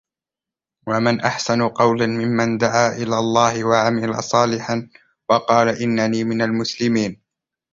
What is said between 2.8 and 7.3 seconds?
إلى الله وعمل صالحا وقال إنني من المسلمين